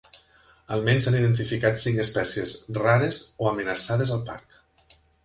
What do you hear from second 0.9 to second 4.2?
s'han identificat cinc espècies rares o amenaçades